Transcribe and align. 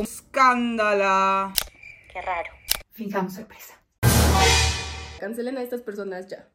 Escándala. 0.00 1.52
Qué 2.12 2.20
raro. 2.20 2.50
Fijamos 2.94 3.34
sorpresa. 3.34 3.74
Cancelen 5.20 5.56
a 5.56 5.62
estas 5.62 5.82
personas 5.82 6.26
ya. 6.26 6.48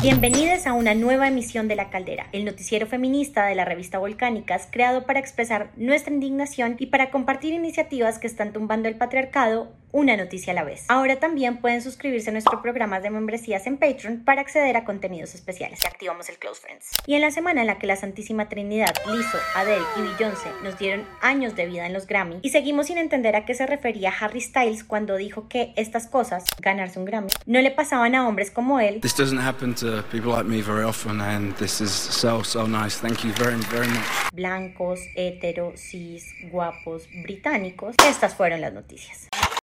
Bienvenidos 0.00 0.66
a 0.66 0.72
una 0.72 0.94
nueva 0.94 1.28
emisión 1.28 1.68
de 1.68 1.76
La 1.76 1.90
Caldera, 1.90 2.28
el 2.32 2.46
noticiero 2.46 2.86
feminista 2.86 3.44
de 3.44 3.54
la 3.54 3.66
revista 3.66 3.98
Volcánicas, 3.98 4.66
creado 4.70 5.04
para 5.04 5.20
expresar 5.20 5.70
nuestra 5.76 6.14
indignación 6.14 6.76
y 6.78 6.86
para 6.86 7.10
compartir 7.10 7.52
iniciativas 7.52 8.18
que 8.18 8.26
están 8.26 8.54
tumbando 8.54 8.88
el 8.88 8.96
patriarcado 8.96 9.76
una 9.92 10.16
noticia 10.16 10.52
a 10.52 10.54
la 10.54 10.64
vez. 10.64 10.84
Ahora 10.88 11.16
también 11.16 11.58
pueden 11.58 11.82
suscribirse 11.82 12.30
a 12.30 12.32
nuestro 12.32 12.62
programa 12.62 13.00
de 13.00 13.10
membresías 13.10 13.66
en 13.66 13.76
Patreon 13.76 14.24
para 14.24 14.40
acceder 14.40 14.76
a 14.76 14.84
contenidos 14.84 15.34
especiales. 15.34 15.84
Activamos 15.86 16.28
el 16.28 16.38
Close 16.38 16.60
Friends. 16.60 16.90
Y 17.06 17.14
en 17.14 17.20
la 17.20 17.30
semana 17.30 17.62
en 17.62 17.66
la 17.66 17.78
que 17.78 17.86
la 17.86 17.96
Santísima 17.96 18.48
Trinidad, 18.48 18.94
Lizzo, 19.06 19.38
Adele 19.54 19.84
y 19.96 20.00
Beyoncé 20.02 20.50
nos 20.62 20.78
dieron 20.78 21.06
años 21.20 21.56
de 21.56 21.66
vida 21.66 21.86
en 21.86 21.92
los 21.92 22.06
Grammy 22.06 22.38
y 22.42 22.50
seguimos 22.50 22.86
sin 22.86 22.98
entender 22.98 23.36
a 23.36 23.44
qué 23.44 23.54
se 23.54 23.66
refería 23.66 24.12
Harry 24.20 24.40
Styles 24.40 24.84
cuando 24.84 25.16
dijo 25.16 25.48
que 25.48 25.72
estas 25.76 26.06
cosas, 26.06 26.44
ganarse 26.60 26.98
un 26.98 27.04
Grammy, 27.04 27.28
no 27.46 27.60
le 27.60 27.70
pasaban 27.70 28.14
a 28.14 28.26
hombres 28.28 28.50
como 28.50 28.80
él. 28.80 29.00
This 29.00 29.16
doesn't 29.16 29.40
happen 29.40 29.74
to 29.76 30.02
people 30.10 30.32
like 30.32 30.48
me 30.48 30.60
very 30.60 30.84
often 30.84 31.20
and 31.20 31.54
this 31.56 31.80
is 31.80 31.90
so 31.90 32.42
so 32.42 32.66
nice. 32.66 32.98
Thank 33.00 33.24
you 33.24 33.32
very 33.32 33.56
very 33.70 33.88
much. 33.88 34.32
Blancos, 34.32 35.00
hetero, 35.16 35.72
cis, 35.76 36.34
guapos, 36.50 37.08
británicos. 37.22 37.94
Estas 38.06 38.34
fueron 38.34 38.60
las 38.60 38.72
noticias. 38.72 39.27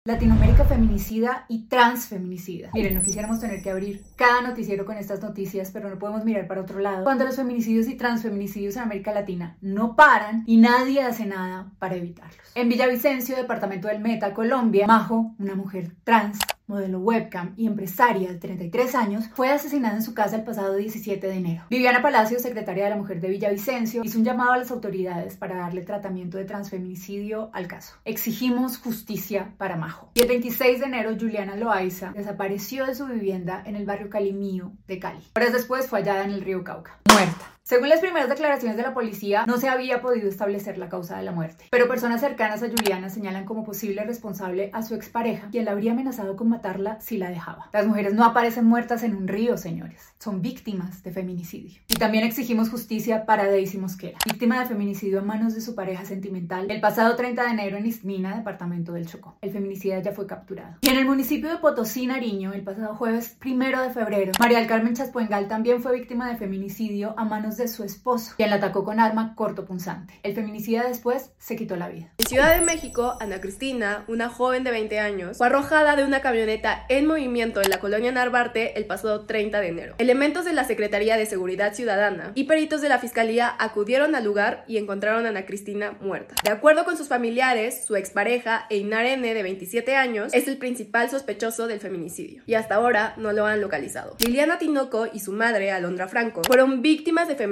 Latinoamérica 0.08 0.66
feminicida 0.66 1.46
y 1.50 1.64
transfeminicida. 1.64 2.70
Miren, 2.76 2.94
no 2.94 3.02
quisiéramos 3.02 3.40
tener 3.40 3.64
que 3.64 3.72
abrir 3.72 4.04
cada 4.16 4.42
noticiero 4.42 4.86
con 4.86 4.98
estas 4.98 5.20
noticias, 5.20 5.72
pero 5.72 5.90
no 5.90 5.98
podemos 5.98 6.24
mirar 6.24 6.46
para 6.46 6.62
otro 6.62 6.78
lado. 6.78 7.04
Cuando 7.04 7.26
los 7.26 7.36
feminicidios 7.36 7.88
y 7.88 7.96
transfeminicidios 7.96 8.76
en 8.76 8.84
América 8.84 9.16
Latina 9.16 9.58
no 9.62 9.96
paran 9.96 10.44
y 10.46 10.58
nadie 10.58 11.02
hace 11.02 11.26
nada 11.26 11.72
para 11.80 11.96
evitarlos. 11.96 12.38
En 12.54 12.70
Villavicencio, 12.70 13.36
departamento 13.36 13.88
del 13.88 14.00
Meta, 14.00 14.32
Colombia, 14.36 14.86
Majo, 14.86 15.34
una 15.40 15.56
mujer 15.56 15.96
trans, 16.04 16.38
modelo 16.68 17.00
webcam 17.00 17.54
y 17.58 17.68
empresaria 17.68 18.32
de 18.32 18.40
33 18.40 18.96
años, 18.96 19.26
fue 19.34 19.50
asesinada 19.50 19.96
en 19.96 20.04
su 20.04 20.14
casa 20.14 20.36
el 20.36 20.44
pasado 20.44 20.76
17 20.76 21.26
de 21.26 21.34
enero. 21.34 21.64
Viviana 21.70 22.02
Palacio, 22.02 22.40
secretaria 22.40 22.86
de 22.86 22.90
la 22.92 22.96
Mujer 22.96 23.22
de 23.22 23.30
Villavicencio, 23.30 24.04
hizo 24.04 24.18
un 24.18 24.26
llamado 24.26 24.54
a 24.54 24.58
las 24.58 24.72
autoridades 24.72 25.38
para 25.38 25.58
darle 25.58 25.82
tratamiento 25.82 26.38
de 26.38 26.46
transfeminicidio 26.46 27.50
al 27.54 27.68
caso. 27.68 27.96
Exigimos 28.06 28.78
justicia 28.78 29.54
para 29.58 29.76
Majo. 29.76 30.12
Y 30.16 30.22
el 30.22 30.28
26 30.28 30.80
de 30.80 30.86
enero, 30.86 31.16
Juliana 31.20 31.56
Loaiza 31.56 32.12
desapareció 32.14 32.86
de 32.86 32.96
su 32.96 33.06
vivienda 33.06 33.62
en 33.66 33.76
el 33.76 33.86
barrio 33.86 34.10
Calimío 34.10 34.72
de 34.88 35.00
Cali. 35.00 35.24
Horas 35.36 35.54
después 35.54 35.88
fue 35.88 36.00
hallada 36.00 36.24
en 36.24 36.32
el 36.32 36.42
río 36.42 36.64
Cauca, 36.64 37.00
muerta. 37.12 37.55
Según 37.68 37.90
las 37.90 38.00
primeras 38.00 38.30
declaraciones 38.30 38.78
de 38.78 38.84
la 38.84 38.94
policía, 38.94 39.44
no 39.48 39.58
se 39.58 39.70
había 39.70 40.00
podido 40.00 40.30
establecer 40.30 40.78
la 40.78 40.88
causa 40.88 41.18
de 41.18 41.24
la 41.24 41.32
muerte, 41.32 41.66
pero 41.72 41.88
personas 41.88 42.22
cercanas 42.22 42.62
a 42.62 42.70
Juliana 42.70 43.10
señalan 43.10 43.46
como 43.46 43.64
posible 43.64 44.04
responsable 44.04 44.70
a 44.72 44.84
su 44.84 44.94
expareja, 44.94 45.48
quien 45.50 45.66
la 45.66 45.72
habría 45.72 45.94
amenazado 45.94 46.36
con 46.36 46.48
matarla 46.48 47.02
si 47.02 47.18
la 47.18 47.32
dejaba. 47.32 47.72
Las 47.74 47.88
mujeres 47.88 48.14
no 48.14 48.24
aparecen 48.24 48.66
muertas 48.66 49.02
en 49.02 49.16
un 49.16 49.28
río, 49.28 49.58
señores, 49.58 50.14
son 50.20 50.44
víctimas 50.44 51.02
de 51.02 51.10
feminicidio. 51.10 51.82
Y 51.88 51.96
también 51.96 52.24
exigimos 52.24 52.70
justicia 52.70 53.26
para 53.26 53.48
Daisy 53.48 53.80
Mosquera, 53.80 54.20
víctima 54.28 54.60
de 54.60 54.68
feminicidio 54.68 55.22
a 55.22 55.24
manos 55.24 55.56
de 55.56 55.62
su 55.62 55.74
pareja 55.74 56.06
sentimental 56.06 56.70
el 56.70 56.82
pasado 56.82 57.16
30 57.16 57.46
de 57.46 57.50
enero 57.50 57.78
en 57.78 57.88
Ismina, 57.88 58.38
departamento 58.38 58.92
del 58.92 59.08
Chocó. 59.08 59.40
El 59.42 59.50
feminicida 59.50 59.98
ya 60.04 60.12
fue 60.12 60.28
capturado. 60.28 60.76
Y 60.82 60.90
en 60.90 60.98
el 60.98 61.06
municipio 61.06 61.50
de 61.50 61.58
Potosí, 61.58 62.06
Nariño, 62.06 62.54
el 62.54 62.62
pasado 62.62 62.94
jueves 62.94 63.36
primero 63.40 63.82
de 63.82 63.90
febrero, 63.90 64.34
María 64.40 64.60
del 64.60 64.68
Carmen 64.68 64.94
Chaspoengal 64.94 65.48
también 65.48 65.82
fue 65.82 65.94
víctima 65.94 66.30
de 66.30 66.38
feminicidio 66.38 67.16
a 67.18 67.26
manos 67.26 67.55
de 67.58 67.68
su 67.68 67.84
esposo, 67.84 68.34
quien 68.38 68.50
la 68.50 68.58
atacó 68.58 68.84
con 68.84 69.00
arma 69.00 69.36
cortopunzante. 69.36 70.20
El 70.24 70.36
feminicida 70.36 70.88
después 70.88 71.32
se 71.38 71.56
quitó 71.56 71.76
la 71.76 71.90
vida. 71.90 72.12
En 72.18 72.28
Ciudad 72.28 72.58
de 72.58 72.66
México, 72.66 73.16
Ana 73.20 73.42
Cristina, 73.42 74.06
una 74.08 74.30
joven 74.30 74.64
de 74.64 74.72
20 74.72 75.00
años, 75.00 75.38
fue 75.38 75.48
arrojada 75.48 75.96
de 75.96 76.04
una 76.04 76.22
camioneta 76.22 76.86
en 76.90 77.08
movimiento 77.08 77.62
en 77.62 77.70
la 77.70 77.80
colonia 77.80 78.12
Narvarte 78.12 78.78
el 78.78 78.86
pasado 78.86 79.26
30 79.26 79.62
de 79.62 79.68
enero. 79.68 79.96
Elementos 79.98 80.46
de 80.46 80.54
la 80.54 80.64
Secretaría 80.64 81.18
de 81.18 81.26
Seguridad 81.26 81.74
Ciudadana 81.74 82.32
y 82.36 82.46
peritos 82.46 82.82
de 82.82 82.90
la 82.90 83.00
Fiscalía 83.00 83.56
acudieron 83.58 84.16
al 84.16 84.24
lugar 84.24 84.66
y 84.68 84.78
encontraron 84.78 85.26
a 85.26 85.30
Ana 85.30 85.46
Cristina 85.46 85.98
muerta. 86.02 86.36
De 86.44 86.52
acuerdo 86.52 86.86
con 86.86 86.98
sus 86.98 87.08
familiares, 87.08 87.86
su 87.86 87.96
expareja, 87.96 88.66
Einar 88.70 89.06
N, 89.06 89.34
de 89.34 89.44
27 89.44 89.96
años, 89.96 90.34
es 90.34 90.48
el 90.48 90.58
principal 90.58 91.10
sospechoso 91.10 91.68
del 91.68 91.80
feminicidio 91.80 92.44
y 92.46 92.56
hasta 92.56 92.76
ahora 92.76 93.14
no 93.18 93.32
lo 93.32 93.46
han 93.46 93.62
localizado. 93.62 94.16
Liliana 94.20 94.58
Tinoco 94.58 95.08
y 95.12 95.20
su 95.20 95.32
madre, 95.32 95.72
Alondra 95.72 96.08
Franco, 96.08 96.42
fueron 96.44 96.82
víctimas 96.82 97.28
de 97.28 97.36
feminicidio 97.36 97.45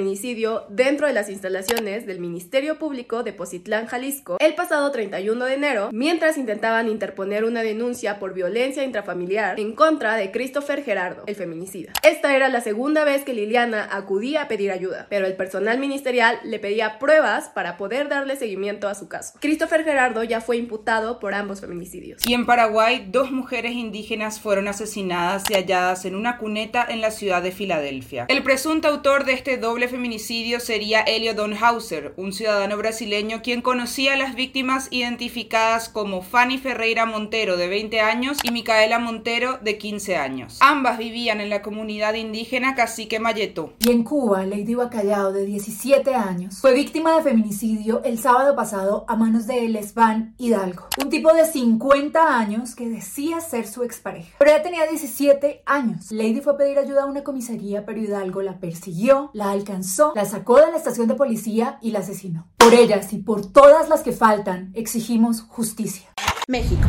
dentro 0.69 1.07
de 1.07 1.13
las 1.13 1.29
instalaciones 1.29 2.05
del 2.05 2.19
Ministerio 2.19 2.79
Público 2.79 3.23
de 3.23 3.33
Pozitlán, 3.33 3.85
Jalisco, 3.85 4.37
el 4.39 4.55
pasado 4.55 4.91
31 4.91 5.45
de 5.45 5.53
enero, 5.53 5.89
mientras 5.91 6.37
intentaban 6.37 6.89
interponer 6.89 7.43
una 7.45 7.61
denuncia 7.61 8.19
por 8.19 8.33
violencia 8.33 8.83
intrafamiliar 8.83 9.59
en 9.59 9.73
contra 9.73 10.15
de 10.15 10.31
Christopher 10.31 10.83
Gerardo, 10.83 11.23
el 11.27 11.35
feminicida. 11.35 11.93
Esta 12.03 12.35
era 12.35 12.49
la 12.49 12.61
segunda 12.61 13.03
vez 13.03 13.23
que 13.23 13.33
Liliana 13.33 13.87
acudía 13.91 14.43
a 14.43 14.47
pedir 14.47 14.71
ayuda, 14.71 15.07
pero 15.09 15.25
el 15.25 15.35
personal 15.35 15.79
ministerial 15.79 16.39
le 16.43 16.59
pedía 16.59 16.99
pruebas 16.99 17.49
para 17.49 17.77
poder 17.77 18.09
darle 18.09 18.35
seguimiento 18.35 18.87
a 18.87 18.95
su 18.95 19.07
caso. 19.07 19.37
Christopher 19.39 19.83
Gerardo 19.83 20.23
ya 20.23 20.41
fue 20.41 20.57
imputado 20.57 21.19
por 21.19 21.33
ambos 21.33 21.61
feminicidios. 21.61 22.25
Y 22.25 22.33
en 22.33 22.45
Paraguay, 22.45 23.07
dos 23.09 23.31
mujeres 23.31 23.73
indígenas 23.73 24.39
fueron 24.39 24.67
asesinadas 24.67 25.43
y 25.49 25.53
halladas 25.53 26.05
en 26.05 26.15
una 26.15 26.37
cuneta 26.37 26.85
en 26.87 27.01
la 27.01 27.11
ciudad 27.11 27.41
de 27.41 27.51
Filadelfia. 27.51 28.25
El 28.27 28.43
presunto 28.43 28.87
autor 28.87 29.25
de 29.25 29.33
este 29.33 29.57
doble 29.57 29.82
feminicidio 29.87 30.59
sería 30.59 31.01
Elio 31.01 31.33
Donhauser, 31.33 32.13
un 32.17 32.33
ciudadano 32.33 32.77
brasileño 32.77 33.41
quien 33.41 33.61
conocía 33.61 34.13
a 34.13 34.17
las 34.17 34.35
víctimas 34.35 34.87
identificadas 34.91 35.89
como 35.89 36.21
Fanny 36.21 36.57
Ferreira 36.57 37.05
Montero, 37.05 37.57
de 37.57 37.67
20 37.67 38.01
años, 38.01 38.37
y 38.43 38.51
Micaela 38.51 38.99
Montero, 38.99 39.57
de 39.61 39.77
15 39.77 40.15
años. 40.15 40.57
Ambas 40.61 40.97
vivían 40.97 41.41
en 41.41 41.49
la 41.49 41.61
comunidad 41.61 42.13
indígena 42.13 42.75
Cacique 42.75 43.19
Mayeto. 43.19 43.73
Y 43.79 43.91
en 43.91 44.03
Cuba, 44.03 44.45
Lady 44.45 44.75
Bacallao, 44.75 45.31
de 45.33 45.45
17 45.45 46.15
años, 46.15 46.59
fue 46.59 46.73
víctima 46.73 47.15
de 47.17 47.23
feminicidio 47.23 48.01
el 48.03 48.19
sábado 48.19 48.55
pasado 48.55 49.05
a 49.07 49.15
manos 49.15 49.47
de 49.47 49.67
Lesban 49.67 50.35
Hidalgo, 50.37 50.87
un 51.01 51.09
tipo 51.09 51.33
de 51.33 51.45
50 51.45 52.37
años 52.37 52.75
que 52.75 52.89
decía 52.89 53.41
ser 53.41 53.67
su 53.67 53.83
expareja. 53.83 54.35
Pero 54.39 54.51
ella 54.51 54.63
tenía 54.63 54.87
17 54.87 55.63
años. 55.65 56.11
Lady 56.11 56.41
fue 56.41 56.53
a 56.53 56.57
pedir 56.57 56.79
ayuda 56.79 57.03
a 57.03 57.05
una 57.05 57.23
comisaría, 57.23 57.85
pero 57.85 57.99
Hidalgo 57.99 58.41
la 58.41 58.59
persiguió, 58.59 59.29
la 59.33 59.51
alcanzó 59.51 59.72
la 60.15 60.25
sacó 60.25 60.57
de 60.57 60.71
la 60.71 60.77
estación 60.77 61.07
de 61.07 61.15
policía 61.15 61.77
y 61.81 61.91
la 61.91 61.99
asesinó. 61.99 62.47
Por 62.57 62.73
ellas 62.73 63.11
y 63.13 63.17
por 63.17 63.45
todas 63.51 63.89
las 63.89 64.01
que 64.01 64.11
faltan, 64.11 64.71
exigimos 64.73 65.41
justicia. 65.41 66.09
México. 66.47 66.87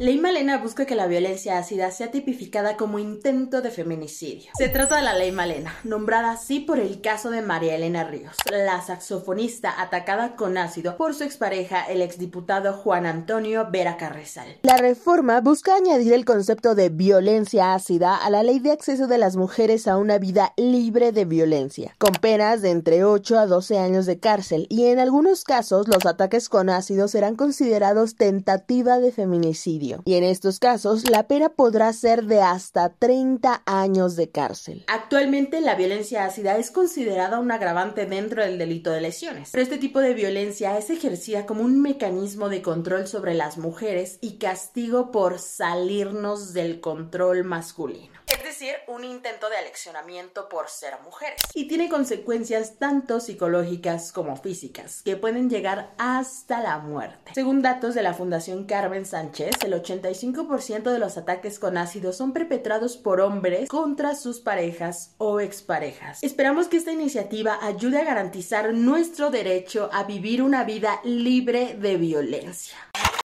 Ley 0.00 0.16
Malena 0.16 0.56
busca 0.56 0.86
que 0.86 0.94
la 0.94 1.06
violencia 1.06 1.58
ácida 1.58 1.90
sea 1.90 2.10
tipificada 2.10 2.78
como 2.78 2.98
intento 2.98 3.60
de 3.60 3.70
feminicidio. 3.70 4.50
Se 4.56 4.70
trata 4.70 4.96
de 4.96 5.02
la 5.02 5.12
Ley 5.12 5.30
Malena, 5.30 5.74
nombrada 5.84 6.30
así 6.30 6.58
por 6.58 6.78
el 6.78 7.02
caso 7.02 7.28
de 7.28 7.42
María 7.42 7.74
Elena 7.74 8.04
Ríos, 8.04 8.34
la 8.50 8.80
saxofonista 8.80 9.78
atacada 9.78 10.36
con 10.36 10.56
ácido 10.56 10.96
por 10.96 11.14
su 11.14 11.24
expareja, 11.24 11.84
el 11.84 12.00
exdiputado 12.00 12.72
Juan 12.72 13.04
Antonio 13.04 13.68
Vera 13.70 13.98
Carrizal. 13.98 14.56
La 14.62 14.78
reforma 14.78 15.42
busca 15.42 15.74
añadir 15.74 16.14
el 16.14 16.24
concepto 16.24 16.74
de 16.74 16.88
violencia 16.88 17.74
ácida 17.74 18.16
a 18.16 18.30
la 18.30 18.42
ley 18.42 18.58
de 18.58 18.72
acceso 18.72 19.06
de 19.06 19.18
las 19.18 19.36
mujeres 19.36 19.86
a 19.86 19.98
una 19.98 20.16
vida 20.16 20.54
libre 20.56 21.12
de 21.12 21.26
violencia, 21.26 21.94
con 21.98 22.12
penas 22.12 22.62
de 22.62 22.70
entre 22.70 23.04
8 23.04 23.38
a 23.38 23.44
12 23.44 23.78
años 23.78 24.06
de 24.06 24.18
cárcel, 24.18 24.66
y 24.70 24.86
en 24.86 24.98
algunos 24.98 25.44
casos 25.44 25.88
los 25.88 26.06
ataques 26.06 26.48
con 26.48 26.70
ácido 26.70 27.06
serán 27.06 27.36
considerados 27.36 28.16
tentativa 28.16 28.98
de 28.98 29.12
feminicidio 29.12 29.89
y 30.04 30.14
en 30.14 30.24
estos 30.24 30.58
casos 30.58 31.08
la 31.10 31.26
pena 31.26 31.48
podrá 31.48 31.92
ser 31.92 32.24
de 32.24 32.40
hasta 32.40 32.90
30 32.90 33.62
años 33.66 34.16
de 34.16 34.30
cárcel. 34.30 34.84
Actualmente 34.88 35.60
la 35.60 35.74
violencia 35.74 36.24
ácida 36.24 36.56
es 36.56 36.70
considerada 36.70 37.38
un 37.38 37.50
agravante 37.50 38.06
dentro 38.06 38.42
del 38.42 38.58
delito 38.58 38.90
de 38.90 39.00
lesiones, 39.00 39.50
pero 39.52 39.62
este 39.62 39.78
tipo 39.78 40.00
de 40.00 40.14
violencia 40.14 40.76
es 40.78 40.90
ejercida 40.90 41.46
como 41.46 41.62
un 41.62 41.80
mecanismo 41.80 42.48
de 42.48 42.62
control 42.62 43.06
sobre 43.06 43.34
las 43.34 43.58
mujeres 43.58 44.18
y 44.20 44.38
castigo 44.38 45.10
por 45.10 45.38
salirnos 45.38 46.52
del 46.52 46.80
control 46.80 47.44
masculino 47.44 48.19
es 48.32 48.44
decir, 48.44 48.74
un 48.86 49.04
intento 49.04 49.48
de 49.48 49.56
aleccionamiento 49.56 50.48
por 50.48 50.68
ser 50.68 50.94
mujeres. 51.04 51.40
Y 51.54 51.66
tiene 51.66 51.88
consecuencias 51.88 52.78
tanto 52.78 53.20
psicológicas 53.20 54.12
como 54.12 54.36
físicas, 54.36 55.02
que 55.02 55.16
pueden 55.16 55.50
llegar 55.50 55.92
hasta 55.98 56.60
la 56.60 56.78
muerte. 56.78 57.32
Según 57.34 57.62
datos 57.62 57.94
de 57.94 58.02
la 58.02 58.14
Fundación 58.14 58.64
Carmen 58.64 59.04
Sánchez, 59.04 59.50
el 59.64 59.72
85% 59.72 60.92
de 60.92 60.98
los 60.98 61.16
ataques 61.16 61.58
con 61.58 61.76
ácido 61.76 62.12
son 62.12 62.32
perpetrados 62.32 62.96
por 62.96 63.20
hombres 63.20 63.68
contra 63.68 64.14
sus 64.14 64.40
parejas 64.40 65.14
o 65.18 65.40
exparejas. 65.40 66.22
Esperamos 66.22 66.68
que 66.68 66.76
esta 66.76 66.92
iniciativa 66.92 67.58
ayude 67.62 67.98
a 67.98 68.04
garantizar 68.04 68.72
nuestro 68.72 69.30
derecho 69.30 69.90
a 69.92 70.04
vivir 70.04 70.42
una 70.42 70.64
vida 70.64 71.00
libre 71.04 71.74
de 71.74 71.96
violencia. 71.96 72.76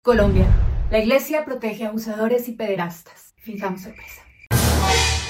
Colombia. 0.02 0.46
La 0.90 0.98
iglesia 0.98 1.44
protege 1.44 1.84
a 1.84 1.88
abusadores 1.88 2.48
y 2.48 2.52
pederastas. 2.52 3.32
Fijamos 3.36 3.82
sorpresa. 3.82 4.22
Bye. 4.82 5.21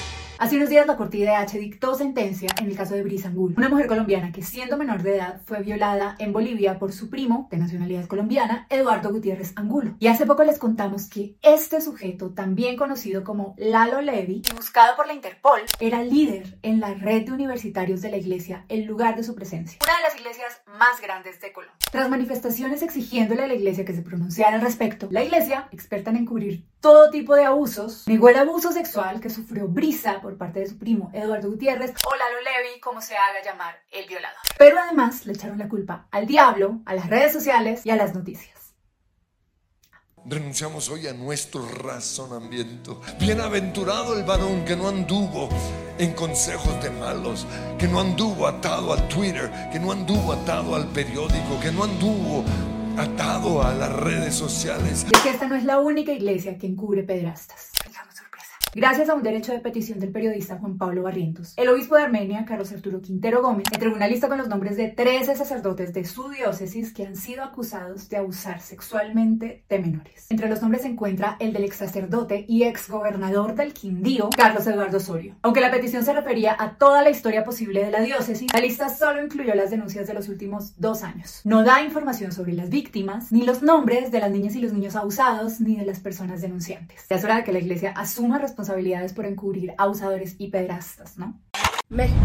Hace 0.43 0.57
unos 0.57 0.67
días 0.67 0.85
la 0.85 0.97
Corte 0.97 1.19
IDH 1.19 1.57
dictó 1.57 1.95
sentencia 1.95 2.49
en 2.59 2.67
el 2.67 2.75
caso 2.75 2.95
de 2.95 3.01
Brisa 3.01 3.29
Angulo, 3.29 3.55
una 3.55 3.69
mujer 3.69 3.87
colombiana 3.87 4.33
que 4.33 4.41
siendo 4.41 4.75
menor 4.75 5.01
de 5.01 5.15
edad 5.15 5.39
fue 5.45 5.61
violada 5.61 6.17
en 6.19 6.33
Bolivia 6.33 6.79
por 6.79 6.91
su 6.91 7.09
primo, 7.09 7.47
de 7.49 7.55
nacionalidad 7.55 8.07
colombiana, 8.07 8.67
Eduardo 8.69 9.09
Gutiérrez 9.09 9.53
Angulo. 9.55 9.95
Y 9.99 10.07
hace 10.07 10.25
poco 10.25 10.43
les 10.43 10.59
contamos 10.59 11.07
que 11.07 11.37
este 11.41 11.79
sujeto, 11.79 12.31
también 12.31 12.75
conocido 12.75 13.23
como 13.23 13.55
Lalo 13.57 14.01
Levi, 14.01 14.41
y 14.45 14.53
buscado 14.53 14.97
por 14.97 15.07
la 15.07 15.13
Interpol, 15.13 15.61
era 15.79 16.03
líder 16.03 16.57
en 16.61 16.81
la 16.81 16.93
red 16.93 17.23
de 17.23 17.31
universitarios 17.31 18.01
de 18.01 18.11
la 18.11 18.17
iglesia, 18.17 18.65
el 18.67 18.83
lugar 18.83 19.15
de 19.15 19.23
su 19.23 19.35
presencia. 19.35 19.79
Una 19.81 19.95
de 19.95 20.03
las 20.03 20.19
iglesias 20.19 20.61
más 20.77 20.99
grandes 21.01 21.39
de 21.39 21.53
Colombia. 21.53 21.77
Tras 21.89 22.09
manifestaciones 22.09 22.81
exigiéndole 22.81 23.43
a 23.43 23.47
la 23.47 23.53
iglesia 23.53 23.85
que 23.85 23.93
se 23.93 24.01
pronunciara 24.01 24.55
al 24.55 24.61
respecto, 24.61 25.07
la 25.09 25.23
iglesia, 25.23 25.69
experta 25.71 26.09
en 26.09 26.17
encubrir 26.17 26.65
todo 26.81 27.09
tipo 27.09 27.33
de 27.33 27.45
abusos, 27.45 28.05
negó 28.09 28.27
el 28.27 28.35
abuso 28.35 28.73
sexual 28.73 29.21
que 29.21 29.29
sufrió 29.29 29.69
Brisa 29.69 30.19
por 30.33 30.39
parte 30.39 30.61
de 30.61 30.67
su 30.67 30.79
primo 30.79 31.11
Eduardo 31.13 31.49
Gutiérrez 31.49 31.91
o 32.05 32.15
Lalo 32.15 32.41
Levi, 32.41 32.79
como 32.79 33.01
se 33.01 33.15
haga 33.15 33.43
llamar 33.43 33.75
el 33.91 34.07
violador. 34.07 34.39
Pero 34.57 34.79
además 34.79 35.27
le 35.27 35.33
echaron 35.33 35.59
la 35.59 35.69
culpa 35.69 36.07
al 36.09 36.25
diablo, 36.25 36.81
a 36.85 36.95
las 36.95 37.07
redes 37.07 37.31
sociales 37.31 37.85
y 37.85 37.91
a 37.91 37.95
las 37.95 38.15
noticias. 38.15 38.73
Renunciamos 40.25 40.89
hoy 40.89 41.07
a 41.07 41.13
nuestro 41.13 41.67
razonamiento. 41.67 43.01
Bienaventurado 43.19 44.17
el 44.17 44.23
varón 44.23 44.65
que 44.65 44.75
no 44.75 44.87
anduvo 44.87 45.49
en 45.99 46.13
consejos 46.13 46.81
de 46.81 46.89
malos, 46.89 47.45
que 47.77 47.87
no 47.87 47.99
anduvo 47.99 48.47
atado 48.47 48.93
al 48.93 49.07
Twitter, 49.09 49.51
que 49.71 49.79
no 49.79 49.91
anduvo 49.91 50.33
atado 50.33 50.75
al 50.75 50.87
periódico, 50.87 51.59
que 51.61 51.71
no 51.71 51.83
anduvo 51.83 52.43
atado 52.97 53.61
a 53.61 53.73
las 53.73 53.91
redes 53.91 54.33
sociales. 54.33 55.05
Y 55.11 55.15
es 55.15 55.21
que 55.21 55.29
esta 55.29 55.47
no 55.47 55.55
es 55.55 55.65
la 55.65 55.79
única 55.79 56.11
iglesia 56.11 56.57
que 56.57 56.67
encubre 56.67 57.03
pedrastas. 57.03 57.71
Gracias 58.75 59.07
a 59.07 59.13
un 59.13 59.21
derecho 59.21 59.51
de 59.51 59.59
petición 59.59 59.99
del 59.99 60.11
periodista 60.11 60.57
Juan 60.57 60.79
Pablo 60.79 61.03
Barrientos, 61.03 61.53
el 61.57 61.69
obispo 61.69 61.95
de 61.95 62.05
Armenia, 62.05 62.43
Carlos 62.43 62.71
Arturo 62.71 63.01
Quintero 63.01 63.43
Gómez, 63.43 63.65
entregó 63.71 63.95
una 63.95 64.07
lista 64.07 64.27
con 64.27 64.39
los 64.39 64.47
nombres 64.47 64.77
de 64.77 64.87
13 64.87 65.35
sacerdotes 65.35 65.93
de 65.93 66.03
su 66.05 66.27
diócesis 66.29 66.91
que 66.91 67.05
han 67.05 67.15
sido 67.15 67.43
acusados 67.43 68.09
de 68.09 68.17
abusar 68.17 68.61
sexualmente 68.61 69.63
de 69.69 69.77
menores. 69.77 70.25
Entre 70.31 70.49
los 70.49 70.59
nombres 70.63 70.81
se 70.81 70.87
encuentra 70.87 71.37
el 71.39 71.53
del 71.53 71.65
ex 71.65 71.75
sacerdote 71.75 72.45
y 72.49 72.63
ex 72.63 72.89
gobernador 72.89 73.53
del 73.53 73.73
Quindío, 73.73 74.31
Carlos 74.35 74.65
Eduardo 74.65 74.97
Osorio. 74.97 75.35
Aunque 75.43 75.61
la 75.61 75.69
petición 75.69 76.03
se 76.03 76.13
refería 76.13 76.55
a 76.57 76.75
toda 76.75 77.03
la 77.03 77.11
historia 77.11 77.43
posible 77.43 77.85
de 77.85 77.91
la 77.91 78.01
diócesis, 78.01 78.51
la 78.51 78.59
lista 78.59 78.89
solo 78.89 79.23
incluyó 79.23 79.53
las 79.53 79.69
denuncias 79.69 80.07
de 80.07 80.15
los 80.15 80.29
últimos 80.29 80.73
dos 80.79 81.03
años. 81.03 81.41
No 81.43 81.63
da 81.63 81.83
información 81.83 82.31
sobre 82.31 82.53
las 82.53 82.71
víctimas, 82.71 83.31
ni 83.31 83.43
los 83.43 83.61
nombres 83.61 84.11
de 84.11 84.19
las 84.19 84.31
niñas 84.31 84.55
y 84.55 84.61
los 84.61 84.73
niños 84.73 84.95
abusados, 84.95 85.61
ni 85.61 85.75
de 85.75 85.85
las 85.85 85.99
personas 85.99 86.41
denunciantes. 86.41 87.05
Ya 87.07 87.17
es 87.17 87.23
hora 87.23 87.35
de 87.35 87.43
que 87.43 87.53
la 87.53 87.59
iglesia 87.59 87.91
asuma 87.91 88.39
responsabilidad 88.39 88.62
por 89.13 89.25
encubrir 89.25 89.73
abusadores 89.77 90.35
y 90.37 90.49
pedrastas, 90.49 91.17
¿no? 91.17 91.39
México. 91.89 92.19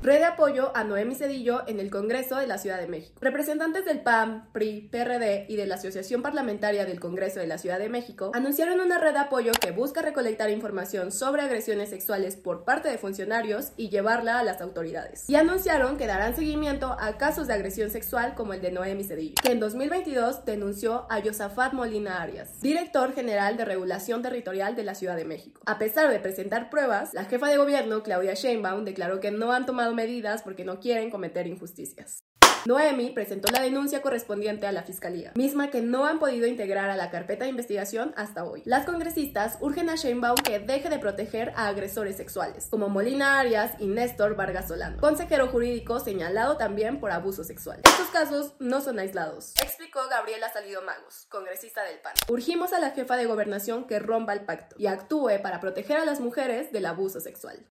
Red 0.00 0.18
de 0.18 0.24
apoyo 0.26 0.70
a 0.76 0.84
Noemi 0.84 1.16
Cedillo 1.16 1.66
en 1.66 1.80
el 1.80 1.90
Congreso 1.90 2.36
de 2.36 2.46
la 2.46 2.58
Ciudad 2.58 2.78
de 2.78 2.86
México. 2.86 3.18
Representantes 3.20 3.84
del 3.84 4.00
PAN, 4.00 4.48
PRI, 4.52 4.88
PRD 4.92 5.46
y 5.48 5.56
de 5.56 5.66
la 5.66 5.74
Asociación 5.74 6.22
Parlamentaria 6.22 6.84
del 6.84 7.00
Congreso 7.00 7.40
de 7.40 7.48
la 7.48 7.58
Ciudad 7.58 7.80
de 7.80 7.88
México 7.88 8.30
anunciaron 8.32 8.80
una 8.80 8.98
red 8.98 9.14
de 9.14 9.18
apoyo 9.18 9.50
que 9.60 9.72
busca 9.72 10.00
recolectar 10.00 10.50
información 10.50 11.10
sobre 11.10 11.42
agresiones 11.42 11.90
sexuales 11.90 12.36
por 12.36 12.64
parte 12.64 12.88
de 12.88 12.96
funcionarios 12.96 13.72
y 13.76 13.88
llevarla 13.88 14.38
a 14.38 14.44
las 14.44 14.60
autoridades. 14.60 15.28
Y 15.28 15.34
anunciaron 15.34 15.96
que 15.96 16.06
darán 16.06 16.36
seguimiento 16.36 16.96
a 17.00 17.18
casos 17.18 17.48
de 17.48 17.54
agresión 17.54 17.90
sexual 17.90 18.36
como 18.36 18.54
el 18.54 18.60
de 18.60 18.70
Noemi 18.70 19.02
Cedillo, 19.02 19.34
que 19.42 19.50
en 19.50 19.58
2022 19.58 20.44
denunció 20.44 21.06
a 21.10 21.18
Yosafat 21.18 21.72
Molina 21.72 22.22
Arias, 22.22 22.60
director 22.60 23.14
general 23.14 23.56
de 23.56 23.64
regulación 23.64 24.22
territorial 24.22 24.76
de 24.76 24.84
la 24.84 24.94
Ciudad 24.94 25.16
de 25.16 25.24
México. 25.24 25.60
A 25.66 25.78
pesar 25.78 26.08
de 26.08 26.20
presentar 26.20 26.70
pruebas, 26.70 27.14
la 27.14 27.24
jefa 27.24 27.48
de 27.48 27.56
gobierno, 27.56 28.04
Claudia 28.04 28.34
Sheinbaum, 28.34 28.84
declaró 28.84 29.18
que 29.18 29.32
no 29.32 29.50
han 29.50 29.66
tomado 29.66 29.87
medidas 29.94 30.42
porque 30.42 30.64
no 30.64 30.80
quieren 30.80 31.10
cometer 31.10 31.46
injusticias. 31.46 32.24
Noemi 32.64 33.10
presentó 33.10 33.50
la 33.52 33.62
denuncia 33.62 34.02
correspondiente 34.02 34.66
a 34.66 34.72
la 34.72 34.82
Fiscalía, 34.82 35.32
misma 35.36 35.70
que 35.70 35.80
no 35.80 36.06
han 36.06 36.18
podido 36.18 36.46
integrar 36.46 36.90
a 36.90 36.96
la 36.96 37.10
carpeta 37.10 37.44
de 37.44 37.50
investigación 37.50 38.12
hasta 38.16 38.44
hoy. 38.44 38.62
Las 38.64 38.84
congresistas 38.84 39.58
urgen 39.60 39.88
a 39.88 39.94
Sheinbaum 39.94 40.36
que 40.36 40.58
deje 40.58 40.88
de 40.88 40.98
proteger 40.98 41.52
a 41.56 41.68
agresores 41.68 42.16
sexuales, 42.16 42.66
como 42.70 42.88
Molina 42.88 43.38
Arias 43.38 43.72
y 43.78 43.86
Néstor 43.86 44.34
Vargas 44.34 44.68
Solano, 44.68 45.00
consejero 45.00 45.48
jurídico 45.48 46.00
señalado 46.00 46.56
también 46.56 47.00
por 47.00 47.10
abuso 47.10 47.44
sexual. 47.44 47.80
Estos 47.84 48.08
casos 48.08 48.54
no 48.58 48.80
son 48.80 48.98
aislados, 48.98 49.54
explicó 49.62 50.00
Gabriela 50.10 50.52
Salido 50.52 50.82
Magos, 50.82 51.26
congresista 51.30 51.84
del 51.84 52.00
PAN. 52.00 52.14
Urgimos 52.28 52.72
a 52.72 52.80
la 52.80 52.90
jefa 52.90 53.16
de 53.16 53.26
gobernación 53.26 53.86
que 53.86 53.98
rompa 53.98 54.32
el 54.32 54.44
pacto 54.44 54.76
y 54.78 54.88
actúe 54.88 55.40
para 55.42 55.60
proteger 55.60 55.96
a 55.98 56.04
las 56.04 56.20
mujeres 56.20 56.72
del 56.72 56.86
abuso 56.86 57.20
sexual. 57.20 57.66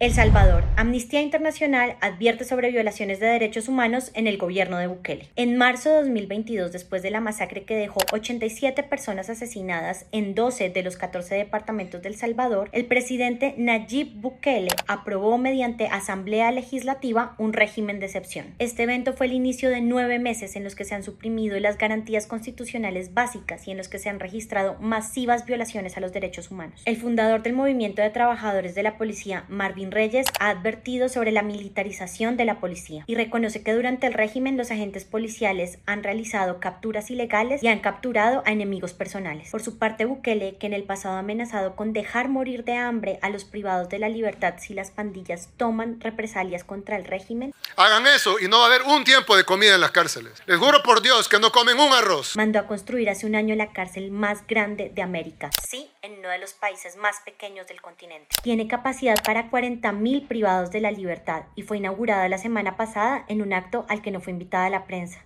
El 0.00 0.12
Salvador. 0.12 0.64
Amnistía 0.76 1.22
Internacional 1.22 1.94
advierte 2.00 2.44
sobre 2.44 2.72
violaciones 2.72 3.20
de 3.20 3.26
derechos 3.26 3.68
humanos 3.68 4.10
en 4.14 4.26
el 4.26 4.38
gobierno 4.38 4.76
de 4.76 4.88
Bukele. 4.88 5.28
En 5.36 5.56
marzo 5.56 5.88
de 5.88 5.98
2022, 5.98 6.72
después 6.72 7.00
de 7.04 7.12
la 7.12 7.20
masacre 7.20 7.62
que 7.62 7.76
dejó 7.76 8.00
87 8.12 8.82
personas 8.82 9.30
asesinadas 9.30 10.06
en 10.10 10.34
12 10.34 10.70
de 10.70 10.82
los 10.82 10.96
14 10.96 11.36
departamentos 11.36 12.02
del 12.02 12.16
Salvador, 12.16 12.70
el 12.72 12.86
presidente 12.86 13.54
Nayib 13.56 14.16
Bukele 14.16 14.66
aprobó 14.88 15.38
mediante 15.38 15.86
Asamblea 15.86 16.50
Legislativa 16.50 17.36
un 17.38 17.52
régimen 17.52 18.00
de 18.00 18.06
excepción. 18.06 18.46
Este 18.58 18.82
evento 18.82 19.12
fue 19.12 19.26
el 19.26 19.32
inicio 19.32 19.70
de 19.70 19.80
nueve 19.80 20.18
meses 20.18 20.56
en 20.56 20.64
los 20.64 20.74
que 20.74 20.84
se 20.84 20.96
han 20.96 21.04
suprimido 21.04 21.56
las 21.60 21.78
garantías 21.78 22.26
constitucionales 22.26 23.14
básicas 23.14 23.68
y 23.68 23.70
en 23.70 23.76
los 23.76 23.86
que 23.86 24.00
se 24.00 24.08
han 24.08 24.18
registrado 24.18 24.74
masivas 24.80 25.46
violaciones 25.46 25.96
a 25.96 26.00
los 26.00 26.12
derechos 26.12 26.50
humanos. 26.50 26.82
El 26.84 26.96
fundador 26.96 27.44
del 27.44 27.52
movimiento 27.52 28.02
de 28.02 28.10
trabajadores 28.10 28.74
de 28.74 28.82
la 28.82 28.98
policía, 28.98 29.44
Marvin 29.48 29.83
Reyes 29.90 30.26
ha 30.40 30.50
advertido 30.50 31.08
sobre 31.08 31.32
la 31.32 31.42
militarización 31.42 32.36
de 32.36 32.44
la 32.44 32.60
policía 32.60 33.04
y 33.06 33.14
reconoce 33.14 33.62
que 33.62 33.72
durante 33.72 34.06
el 34.06 34.14
régimen 34.14 34.56
los 34.56 34.70
agentes 34.70 35.04
policiales 35.04 35.78
han 35.86 36.02
realizado 36.02 36.60
capturas 36.60 37.10
ilegales 37.10 37.62
y 37.62 37.68
han 37.68 37.80
capturado 37.80 38.42
a 38.46 38.52
enemigos 38.52 38.92
personales. 38.92 39.50
Por 39.50 39.62
su 39.62 39.78
parte, 39.78 40.04
Bukele, 40.04 40.56
que 40.56 40.66
en 40.66 40.72
el 40.72 40.84
pasado 40.84 41.16
ha 41.16 41.20
amenazado 41.20 41.76
con 41.76 41.92
dejar 41.92 42.28
morir 42.28 42.64
de 42.64 42.74
hambre 42.74 43.18
a 43.22 43.30
los 43.30 43.44
privados 43.44 43.88
de 43.88 43.98
la 43.98 44.08
libertad 44.08 44.54
si 44.58 44.74
las 44.74 44.90
pandillas 44.90 45.48
toman 45.56 46.00
represalias 46.00 46.64
contra 46.64 46.96
el 46.96 47.04
régimen, 47.04 47.54
hagan 47.76 48.06
eso 48.06 48.38
y 48.40 48.48
no 48.48 48.58
va 48.58 48.64
a 48.64 48.66
haber 48.66 48.82
un 48.82 49.04
tiempo 49.04 49.36
de 49.36 49.44
comida 49.44 49.74
en 49.74 49.80
las 49.80 49.90
cárceles. 49.90 50.42
Les 50.46 50.58
juro 50.58 50.82
por 50.82 51.02
Dios 51.02 51.28
que 51.28 51.38
no 51.38 51.52
comen 51.52 51.78
un 51.78 51.92
arroz. 51.92 52.36
Mandó 52.36 52.58
a 52.58 52.66
construir 52.66 53.10
hace 53.10 53.26
un 53.26 53.34
año 53.34 53.54
la 53.54 53.72
cárcel 53.72 54.10
más 54.10 54.46
grande 54.46 54.90
de 54.94 55.02
América. 55.02 55.50
Sí, 55.66 55.90
en 56.02 56.18
uno 56.18 56.28
de 56.28 56.38
los 56.38 56.52
países 56.52 56.96
más 56.96 57.16
pequeños 57.24 57.66
del 57.66 57.80
continente. 57.80 58.36
Tiene 58.42 58.68
capacidad 58.68 59.16
para 59.24 59.50
40.000 59.80 60.26
privados 60.26 60.70
de 60.70 60.80
la 60.80 60.90
libertad 60.90 61.44
y 61.54 61.62
fue 61.62 61.78
inaugurada 61.78 62.28
la 62.28 62.38
semana 62.38 62.76
pasada 62.76 63.24
en 63.28 63.42
un 63.42 63.52
acto 63.52 63.84
al 63.88 64.02
que 64.02 64.10
no 64.10 64.20
fue 64.20 64.32
invitada 64.32 64.70
la 64.70 64.84
prensa. 64.86 65.24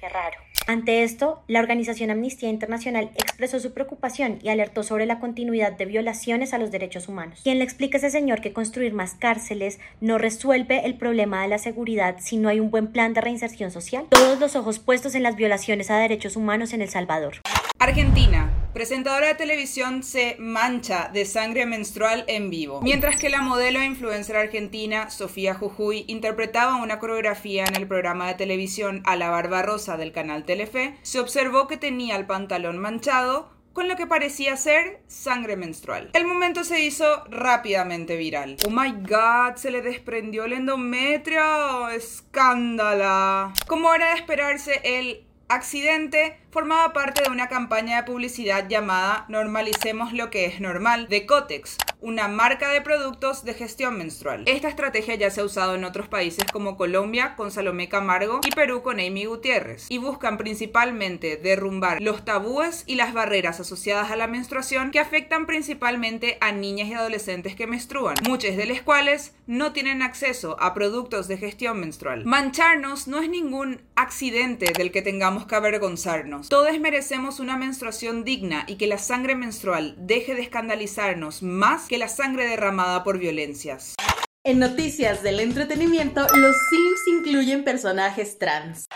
Qué 0.00 0.08
raro. 0.08 0.38
Ante 0.66 1.02
esto, 1.02 1.42
la 1.46 1.60
organización 1.60 2.10
Amnistía 2.10 2.48
Internacional 2.48 3.10
expresó 3.16 3.60
su 3.60 3.74
preocupación 3.74 4.38
y 4.42 4.48
alertó 4.48 4.82
sobre 4.82 5.04
la 5.04 5.20
continuidad 5.20 5.72
de 5.72 5.84
violaciones 5.84 6.54
a 6.54 6.58
los 6.58 6.70
derechos 6.70 7.06
humanos. 7.06 7.40
Quien 7.42 7.58
le 7.58 7.64
explica 7.64 7.96
a 7.96 7.98
ese 7.98 8.10
señor 8.10 8.40
que 8.40 8.54
construir 8.54 8.94
más 8.94 9.14
cárceles 9.14 9.78
no 10.00 10.16
resuelve 10.16 10.86
el 10.86 10.94
problema 10.96 11.42
de 11.42 11.48
la 11.48 11.58
seguridad 11.58 12.16
si 12.18 12.38
no 12.38 12.48
hay 12.48 12.60
un 12.60 12.70
buen 12.70 12.92
plan 12.92 13.12
de 13.12 13.20
reinserción 13.20 13.70
social. 13.70 14.06
Todos 14.08 14.40
los 14.40 14.56
ojos 14.56 14.78
puestos 14.78 15.14
en 15.14 15.22
las 15.22 15.36
violaciones 15.36 15.90
a 15.90 15.98
derechos 15.98 16.34
humanos 16.34 16.72
en 16.72 16.80
El 16.80 16.88
Salvador. 16.88 17.34
Argentina. 17.78 18.63
Presentadora 18.74 19.28
de 19.28 19.34
televisión 19.36 20.02
se 20.02 20.34
mancha 20.40 21.08
de 21.12 21.26
sangre 21.26 21.64
menstrual 21.64 22.24
en 22.26 22.50
vivo. 22.50 22.82
Mientras 22.82 23.14
que 23.14 23.28
la 23.28 23.40
modelo 23.40 23.78
e 23.78 23.84
influencer 23.84 24.34
argentina 24.34 25.10
Sofía 25.10 25.54
Jujuy 25.54 26.04
interpretaba 26.08 26.82
una 26.82 26.98
coreografía 26.98 27.66
en 27.66 27.76
el 27.76 27.86
programa 27.86 28.26
de 28.26 28.34
televisión 28.34 29.00
A 29.06 29.14
la 29.14 29.30
Barba 29.30 29.62
Rosa 29.62 29.96
del 29.96 30.10
canal 30.10 30.42
Telefe, 30.42 30.96
se 31.02 31.20
observó 31.20 31.68
que 31.68 31.76
tenía 31.76 32.16
el 32.16 32.26
pantalón 32.26 32.78
manchado 32.78 33.48
con 33.72 33.86
lo 33.86 33.94
que 33.94 34.08
parecía 34.08 34.56
ser 34.56 35.02
sangre 35.06 35.56
menstrual. 35.56 36.10
El 36.12 36.26
momento 36.26 36.64
se 36.64 36.80
hizo 36.80 37.24
rápidamente 37.30 38.16
viral. 38.16 38.56
Oh 38.66 38.70
my 38.70 38.90
god, 38.90 39.54
se 39.54 39.70
le 39.70 39.82
desprendió 39.82 40.46
el 40.46 40.52
endometrio. 40.52 41.90
Escándala. 41.90 43.52
Como 43.68 43.94
era 43.94 44.08
de 44.08 44.14
esperarse, 44.14 44.80
el 44.82 45.24
accidente 45.48 46.38
formaba 46.54 46.92
parte 46.92 47.24
de 47.24 47.30
una 47.30 47.48
campaña 47.48 47.96
de 47.96 48.02
publicidad 48.04 48.68
llamada 48.68 49.24
Normalicemos 49.28 50.12
lo 50.12 50.30
que 50.30 50.46
es 50.46 50.60
normal 50.60 51.08
de 51.08 51.26
Cotex, 51.26 51.76
una 52.00 52.28
marca 52.28 52.68
de 52.68 52.80
productos 52.80 53.44
de 53.44 53.54
gestión 53.54 53.98
menstrual. 53.98 54.44
Esta 54.46 54.68
estrategia 54.68 55.16
ya 55.16 55.30
se 55.30 55.40
ha 55.40 55.44
usado 55.44 55.74
en 55.74 55.82
otros 55.82 56.06
países 56.06 56.44
como 56.52 56.76
Colombia 56.76 57.34
con 57.34 57.50
Salomé 57.50 57.88
Camargo 57.88 58.38
y 58.46 58.54
Perú 58.54 58.82
con 58.82 59.00
Amy 59.00 59.24
Gutiérrez 59.24 59.86
y 59.88 59.98
buscan 59.98 60.38
principalmente 60.38 61.36
derrumbar 61.36 62.00
los 62.00 62.24
tabúes 62.24 62.84
y 62.86 62.94
las 62.94 63.14
barreras 63.14 63.58
asociadas 63.58 64.12
a 64.12 64.16
la 64.16 64.28
menstruación 64.28 64.92
que 64.92 65.00
afectan 65.00 65.46
principalmente 65.46 66.38
a 66.40 66.52
niñas 66.52 66.86
y 66.86 66.94
adolescentes 66.94 67.56
que 67.56 67.66
menstruan, 67.66 68.14
muchas 68.28 68.56
de 68.56 68.66
las 68.66 68.80
cuales 68.80 69.34
no 69.48 69.72
tienen 69.72 70.02
acceso 70.02 70.56
a 70.60 70.72
productos 70.72 71.26
de 71.26 71.36
gestión 71.36 71.80
menstrual. 71.80 72.24
Mancharnos 72.24 73.08
no 73.08 73.18
es 73.18 73.28
ningún 73.28 73.80
accidente 73.96 74.72
del 74.76 74.92
que 74.92 75.02
tengamos 75.02 75.46
que 75.46 75.56
avergonzarnos 75.56 76.43
todos 76.48 76.78
merecemos 76.80 77.40
una 77.40 77.56
menstruación 77.56 78.24
digna 78.24 78.64
y 78.66 78.76
que 78.76 78.86
la 78.86 78.98
sangre 78.98 79.34
menstrual 79.34 79.94
deje 79.98 80.34
de 80.34 80.42
escandalizarnos 80.42 81.42
más 81.42 81.88
que 81.88 81.98
la 81.98 82.08
sangre 82.08 82.46
derramada 82.46 83.04
por 83.04 83.18
violencias. 83.18 83.94
En 84.44 84.58
noticias 84.58 85.22
del 85.22 85.40
entretenimiento, 85.40 86.20
los 86.20 86.56
Sims 86.68 87.18
incluyen 87.18 87.64
personajes 87.64 88.38
trans. 88.38 88.86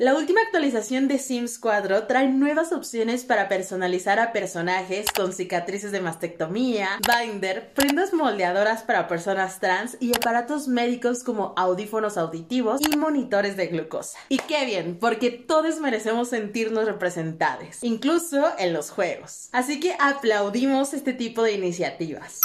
La 0.00 0.14
última 0.14 0.40
actualización 0.42 1.08
de 1.08 1.18
Sims 1.18 1.58
4 1.58 2.06
trae 2.06 2.28
nuevas 2.28 2.70
opciones 2.70 3.24
para 3.24 3.48
personalizar 3.48 4.20
a 4.20 4.32
personajes 4.32 5.06
con 5.10 5.32
cicatrices 5.32 5.90
de 5.90 6.00
mastectomía, 6.00 7.00
binder, 7.02 7.72
prendas 7.74 8.12
moldeadoras 8.12 8.84
para 8.84 9.08
personas 9.08 9.58
trans 9.58 9.96
y 9.98 10.16
aparatos 10.16 10.68
médicos 10.68 11.24
como 11.24 11.52
audífonos 11.56 12.16
auditivos 12.16 12.80
y 12.80 12.96
monitores 12.96 13.56
de 13.56 13.66
glucosa. 13.66 14.16
Y 14.28 14.38
qué 14.38 14.64
bien, 14.66 14.98
porque 15.00 15.32
todos 15.32 15.80
merecemos 15.80 16.28
sentirnos 16.28 16.84
representados, 16.84 17.82
incluso 17.82 18.52
en 18.56 18.74
los 18.74 18.90
juegos. 18.90 19.48
Así 19.50 19.80
que 19.80 19.96
aplaudimos 19.98 20.94
este 20.94 21.12
tipo 21.12 21.42
de 21.42 21.54
iniciativas 21.54 22.40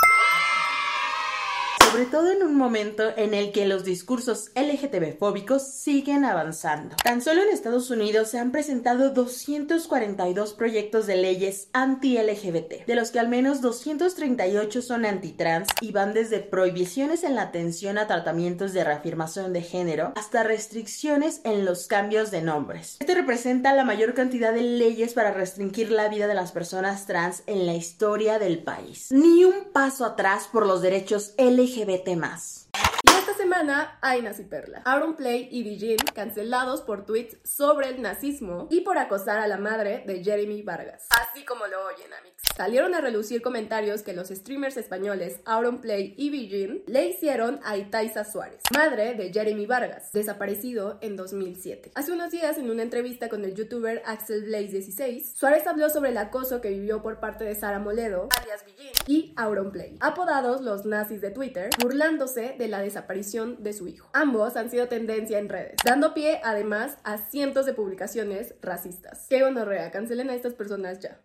sobre 1.94 2.06
todo 2.08 2.32
en 2.32 2.42
un 2.42 2.56
momento 2.56 3.16
en 3.18 3.36
el 3.36 3.52
que 3.52 3.68
los 3.68 3.84
discursos 3.84 4.50
LGTB 4.56 5.16
fóbicos 5.16 5.62
siguen 5.62 6.26
avanzando. 6.26 6.96
Tan 7.04 7.22
solo 7.22 7.44
en 7.44 7.50
Estados 7.50 7.92
Unidos 7.92 8.30
se 8.30 8.40
han 8.40 8.52
presentado 8.52 9.12
242 9.12 10.56
proyectos 10.56 11.06
de 11.06 11.18
leyes 11.18 11.68
anti-LGBT, 11.72 12.88
de 12.88 12.96
los 12.96 13.12
que 13.12 13.20
al 13.20 13.30
menos 13.30 13.62
238 13.62 14.82
son 14.82 15.06
antitrans 15.06 15.68
y 15.82 15.92
van 15.92 16.16
desde 16.16 16.40
prohibiciones 16.40 17.24
en 17.24 17.36
la 17.36 17.44
atención 17.44 18.00
a 18.00 18.08
tratamientos 18.08 18.74
de 18.74 18.84
reafirmación 18.84 19.54
de 19.54 19.62
género 19.62 20.14
hasta 20.16 20.42
restricciones 20.42 21.42
en 21.44 21.64
los 21.64 21.86
cambios 21.86 22.32
de 22.32 22.42
nombres. 22.42 22.98
Este 23.02 23.14
representa 23.14 23.72
la 23.76 23.86
mayor 23.86 24.16
cantidad 24.16 24.52
de 24.52 24.64
leyes 24.64 25.14
para 25.14 25.32
restringir 25.32 25.92
la 25.92 26.10
vida 26.10 26.26
de 26.26 26.34
las 26.34 26.54
personas 26.54 27.06
trans 27.06 27.44
en 27.46 27.68
la 27.68 27.76
historia 27.76 28.40
del 28.40 28.64
país. 28.64 29.10
Ni 29.12 29.46
un 29.46 29.66
paso 29.72 30.06
atrás 30.06 30.50
por 30.52 30.66
los 30.66 30.82
derechos 30.82 31.36
LGBT 31.38 31.83
vete 31.86 32.16
más. 32.16 32.63
Y 32.74 33.10
esta 33.10 33.34
semana 33.36 33.98
hay 34.02 34.22
Nazi 34.22 34.44
Perla. 34.44 34.84
Play 35.18 35.50
y 35.52 35.64
Dijin 35.64 35.98
cancelados 36.14 36.82
por 36.82 37.06
tweets 37.06 37.38
sobre 37.44 37.90
el 37.90 38.02
nazismo 38.02 38.68
y 38.72 38.82
por 38.82 38.98
acosar 38.98 39.40
a 39.40 39.48
la 39.48 39.58
madre 39.58 40.04
de 40.08 40.24
Jeremy 40.24 40.62
Vargas. 40.62 41.08
Así 41.10 41.44
como 41.46 41.68
lo 41.68 41.86
oyen, 41.86 42.14
amigos. 42.14 42.34
Salieron 42.56 42.94
a 42.94 43.02
relucir 43.02 43.42
comentarios 43.42 44.04
que 44.04 44.14
los 44.14 44.30
streamers 44.30 44.78
españoles 44.78 45.40
Play 45.82 46.14
y 46.18 46.30
Bijin 46.30 46.84
le 46.88 47.08
hicieron 47.08 47.60
a 47.64 47.78
Itaiza 47.78 48.24
Suárez, 48.24 48.62
madre 48.74 49.16
de 49.16 49.34
Jeremy 49.34 49.66
Vargas, 49.66 50.12
desaparecido 50.12 51.00
en 51.02 51.16
2007. 51.16 51.92
Hace 51.96 52.12
unos 52.12 52.32
días, 52.32 52.58
en 52.58 52.70
una 52.70 52.84
entrevista 52.84 53.28
con 53.28 53.44
el 53.44 53.56
youtuber 53.56 54.04
Axel 54.06 54.44
Blaze 54.44 54.68
16, 54.68 55.34
Suárez 55.36 55.66
habló 55.68 55.90
sobre 55.90 56.12
el 56.12 56.18
acoso 56.18 56.62
que 56.62 56.70
vivió 56.70 57.02
por 57.02 57.20
parte 57.20 57.44
de 57.44 57.56
Sara 57.56 57.80
Moledo, 57.80 58.30
alias 58.40 58.64
y 59.08 59.34
Play, 59.72 59.98
apodados 60.00 60.62
los 60.62 60.86
nazis 60.86 61.22
de 61.22 61.32
Twitter, 61.32 61.70
burlándose 61.82 62.56
de 62.58 62.63
la 62.68 62.82
desaparición 62.82 63.64
de 63.64 63.74
su 63.74 63.88
hijo. 63.88 64.10
Ambos 64.14 64.56
han 64.56 64.70
sido 64.70 64.88
tendencia 64.88 65.40
en 65.40 65.50
redes, 65.50 65.76
dando 65.86 66.14
pie 66.14 66.42
además 66.44 66.98
a 67.04 67.18
cientos 67.18 67.66
de 67.66 67.74
publicaciones 67.74 68.56
racistas. 68.62 69.28
Qué 69.30 69.44
honorrea, 69.44 69.92
cancelen 69.92 70.30
a 70.30 70.36
estas 70.36 70.54
personas 70.54 71.00
ya. 71.00 71.20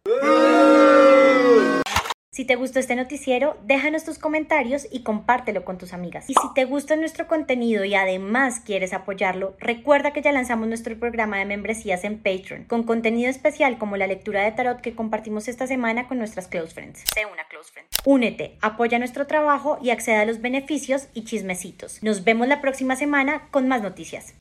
Si 2.39 2.45
te 2.45 2.55
gustó 2.55 2.79
este 2.79 2.95
noticiero, 2.95 3.57
déjanos 3.65 4.05
tus 4.05 4.17
comentarios 4.21 4.87
y 4.93 5.03
compártelo 5.03 5.65
con 5.65 5.77
tus 5.77 5.93
amigas. 5.93 6.31
Y 6.31 6.35
si 6.35 6.55
te 6.55 6.67
gusta 6.67 6.95
nuestro 6.95 7.27
contenido 7.27 7.85
y 7.85 7.97
además 7.97 8.61
quieres 8.65 8.93
apoyarlo, 8.93 9.57
recuerda 9.59 10.13
que 10.13 10.23
ya 10.23 10.31
lanzamos 10.31 10.69
nuestro 10.69 10.97
programa 11.01 11.39
de 11.39 11.47
membresías 11.47 12.05
en 12.05 12.19
Patreon, 12.19 12.63
con 12.63 12.85
contenido 12.85 13.29
especial 13.29 13.77
como 13.77 13.97
la 13.97 14.07
lectura 14.07 14.45
de 14.45 14.53
tarot 14.53 14.81
que 14.81 14.95
compartimos 14.95 15.49
esta 15.49 15.67
semana 15.67 16.07
con 16.07 16.19
nuestras 16.19 16.47
close 16.47 16.73
friends. 16.73 17.03
Sé 17.13 17.27
una 17.27 17.43
close 17.49 17.73
friend. 17.73 17.89
Únete, 18.05 18.57
apoya 18.61 19.01
nuestro 19.01 19.27
trabajo 19.27 19.81
y 19.83 19.91
acceda 19.91 20.21
a 20.21 20.25
los 20.25 20.41
beneficios 20.41 21.09
y 21.15 21.25
chismecitos. 21.25 22.01
Nos 22.05 22.23
vemos 22.23 22.47
la 22.47 22.61
próxima 22.61 22.95
semana 22.95 23.49
con 23.51 23.67
más 23.67 23.83
noticias. 23.83 24.35